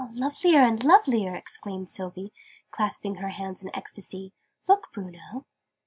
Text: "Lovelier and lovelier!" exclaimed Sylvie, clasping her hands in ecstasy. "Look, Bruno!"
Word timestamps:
"Lovelier 0.13 0.63
and 0.63 0.83
lovelier!" 0.83 1.35
exclaimed 1.35 1.91
Sylvie, 1.91 2.33
clasping 2.71 3.17
her 3.17 3.29
hands 3.29 3.63
in 3.63 3.69
ecstasy. 3.75 4.33
"Look, 4.67 4.87
Bruno!" 4.91 5.45